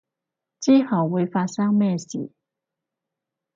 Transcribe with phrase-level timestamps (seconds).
[0.59, 2.31] 之後會發生咩事